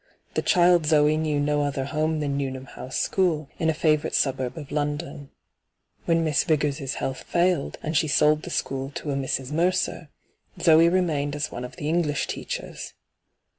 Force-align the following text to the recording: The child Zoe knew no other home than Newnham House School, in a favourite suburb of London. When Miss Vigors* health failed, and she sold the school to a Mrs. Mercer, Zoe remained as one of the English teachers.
The 0.33 0.41
child 0.41 0.87
Zoe 0.87 1.15
knew 1.15 1.39
no 1.39 1.61
other 1.61 1.85
home 1.85 2.21
than 2.21 2.35
Newnham 2.35 2.65
House 2.65 2.97
School, 2.97 3.49
in 3.59 3.69
a 3.69 3.73
favourite 3.75 4.15
suburb 4.15 4.57
of 4.57 4.71
London. 4.71 5.29
When 6.05 6.23
Miss 6.23 6.43
Vigors* 6.43 6.95
health 6.95 7.21
failed, 7.21 7.77
and 7.83 7.95
she 7.95 8.07
sold 8.07 8.41
the 8.41 8.49
school 8.49 8.89
to 8.95 9.11
a 9.11 9.15
Mrs. 9.15 9.51
Mercer, 9.51 10.09
Zoe 10.59 10.89
remained 10.89 11.35
as 11.35 11.51
one 11.51 11.63
of 11.63 11.75
the 11.75 11.87
English 11.87 12.25
teachers. 12.25 12.95